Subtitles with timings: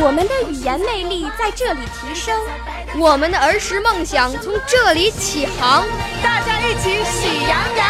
[0.00, 2.38] 我们的语言魅力在这里提升，
[3.00, 5.86] 我们的儿时梦想从这里起航。
[6.22, 7.86] 大家一起喜羊羊。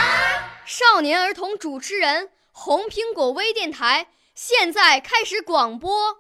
[0.64, 4.08] 少年儿童主持人，红苹果微电台。
[4.34, 6.18] 现在开始广播。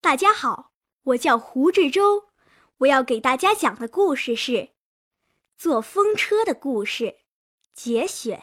[0.00, 0.70] 大家好，
[1.04, 2.24] 我叫胡志洲，
[2.78, 4.52] 我要给大家讲的故事是
[5.58, 7.04] 《坐风车的故事》
[7.80, 8.36] 节选。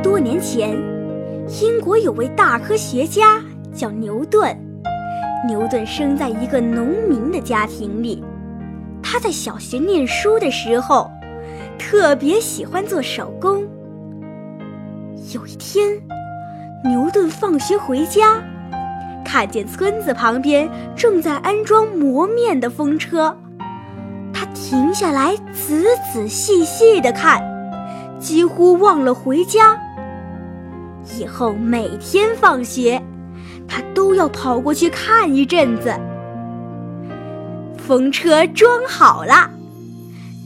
[0.00, 0.80] 多年前。
[1.60, 3.42] 英国有位大科学家
[3.74, 4.56] 叫牛顿，
[5.44, 8.22] 牛顿生在一个农民的家庭里。
[9.02, 11.10] 他在小学念书的时候，
[11.80, 13.66] 特别喜欢做手工。
[15.34, 16.00] 有一天，
[16.84, 18.42] 牛顿放学回家，
[19.32, 23.34] 看见村子旁边正在安装磨面的风车，
[24.30, 27.42] 他停下来仔仔细细地看，
[28.20, 29.74] 几乎忘了回家。
[31.18, 33.02] 以后每天放学，
[33.66, 35.94] 他都要跑过去看一阵子。
[37.78, 39.48] 风车装好了，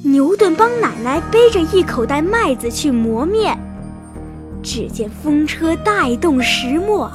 [0.05, 3.59] 牛顿帮奶奶背着一口袋麦子去磨面。
[4.63, 7.11] 只见风车带动石磨，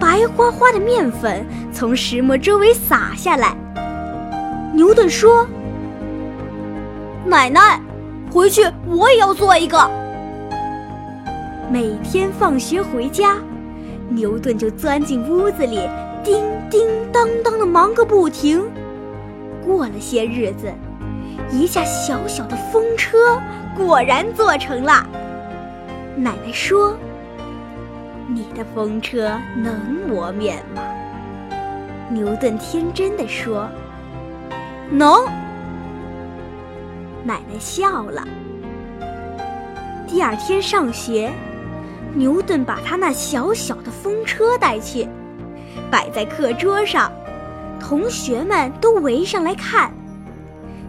[0.00, 3.56] 白花花的面粉从石磨周围洒下来。
[4.72, 5.46] 牛顿说
[7.26, 7.80] ：“奶奶，
[8.30, 9.90] 回去我也要做一个。”
[11.70, 13.36] 每天放学回家，
[14.08, 15.80] 牛顿就钻进屋子里，
[16.24, 18.62] 叮叮当当的忙个不停。
[19.66, 20.72] 过了些日子，
[21.50, 23.38] 一架小小的风车
[23.76, 25.06] 果然做成了。
[26.16, 26.96] 奶奶说
[28.28, 30.82] ：“你的风车能磨面吗？”
[32.10, 33.68] 牛顿天真的说
[34.90, 35.24] ：“能。”
[37.24, 38.22] 奶奶笑了。
[40.06, 41.32] 第二天上学。
[42.14, 45.06] 牛顿把他那小小的风车带去，
[45.90, 47.12] 摆在课桌上，
[47.78, 49.92] 同学们都围上来看。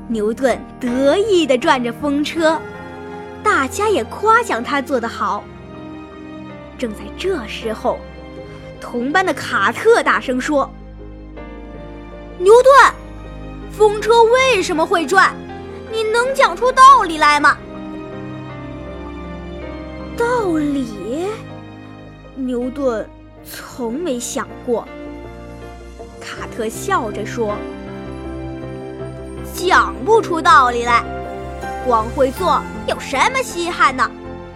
[0.08, 2.58] 牛顿得意地转着风车，
[3.44, 5.44] 大家也夸奖他做得好。
[6.80, 8.00] 正在这时候，
[8.80, 10.68] 同班的卡特大声说
[12.40, 12.74] ：“牛顿，
[13.70, 15.36] 风车为什么会转？
[15.92, 17.58] 你能讲出道理来吗？”
[20.18, 21.28] 道理，
[22.36, 23.06] 牛顿
[23.44, 24.88] 从没想过。
[26.22, 27.58] 卡特笑着说
[29.54, 31.04] ：“讲不出道理来，
[31.86, 34.10] 光会做有什么稀罕呢？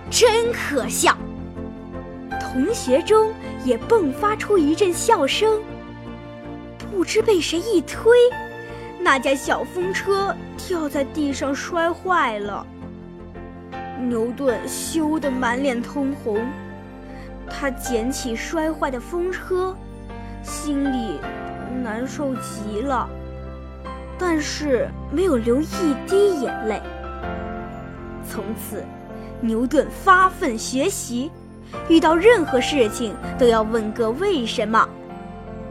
[0.09, 1.17] 真可笑！”
[2.53, 3.33] 同学中
[3.65, 5.59] 也迸发出一阵笑声。
[6.91, 8.11] 不知被谁一推，
[9.01, 10.35] 那架小风车
[10.67, 12.63] 掉在地上摔坏了。
[14.07, 16.45] 牛顿羞得满脸通红，
[17.49, 19.75] 他捡起摔坏的风车，
[20.43, 21.19] 心里
[21.81, 23.09] 难受极了，
[24.19, 26.79] 但是没有流一滴眼泪。
[28.29, 28.83] 从此，
[29.41, 31.31] 牛顿发奋学习，
[31.89, 34.87] 遇到任何事情都要问个为什么，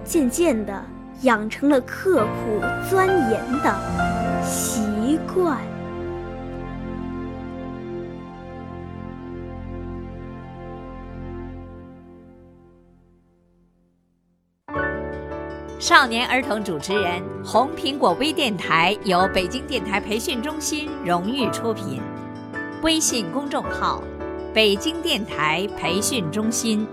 [0.05, 0.83] 渐渐的
[1.23, 5.59] 养成了刻苦钻研的习惯。
[15.79, 22.01] 少年儿童主持人，红苹果微电台由北京电台培训中心荣誉出品，
[22.83, 24.01] 微信公众号：
[24.55, 26.87] 北京电台培训中心。